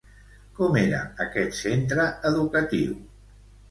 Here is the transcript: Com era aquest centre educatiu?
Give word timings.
Com 0.59 0.77
era 0.85 1.03
aquest 1.27 1.61
centre 1.61 2.09
educatiu? 2.35 3.01